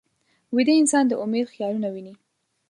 ویده 0.55 0.73
انسان 0.81 1.03
د 1.07 1.13
امید 1.23 1.47
خیالونه 1.53 1.87
ویني 1.91 2.13